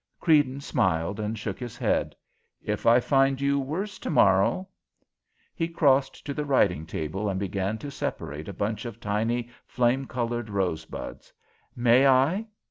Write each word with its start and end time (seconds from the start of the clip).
Creedon 0.19 0.59
smiled, 0.61 1.19
and 1.19 1.37
shook 1.37 1.59
his 1.59 1.77
head. 1.77 2.15
"If 2.63 2.87
I 2.87 2.99
find 2.99 3.39
you 3.39 3.59
worse 3.59 3.99
tomorrow" 3.99 4.67
He 5.55 5.67
crossed 5.67 6.25
to 6.25 6.33
the 6.33 6.43
writing 6.43 6.87
table 6.87 7.29
and 7.29 7.39
began 7.39 7.77
to 7.77 7.91
separate 7.91 8.47
a 8.47 8.51
bunch 8.53 8.85
of 8.85 8.99
tiny 8.99 9.51
flame 9.67 10.07
coloured 10.07 10.49
rosebuds. 10.49 11.31
"May 11.75 12.07
I?" 12.07 12.47